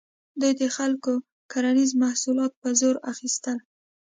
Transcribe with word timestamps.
دوی 0.39 0.53
د 0.61 0.63
خلکو 0.75 1.13
کرنیز 1.51 1.91
محصولات 2.03 2.51
په 2.61 2.69
زور 2.79 2.95
اخیستل. 3.11 3.57